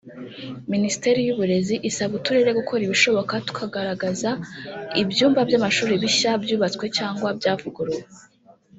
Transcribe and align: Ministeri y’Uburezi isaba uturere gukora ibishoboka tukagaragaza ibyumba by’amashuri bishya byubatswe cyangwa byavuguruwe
Ministeri 0.73 1.19
y’Uburezi 1.23 1.75
isaba 1.89 2.13
uturere 2.19 2.51
gukora 2.59 2.81
ibishoboka 2.83 3.33
tukagaragaza 3.47 4.29
ibyumba 5.01 5.39
by’amashuri 5.47 5.93
bishya 6.03 6.31
byubatswe 6.43 6.85
cyangwa 6.97 7.27
byavuguruwe 7.39 8.03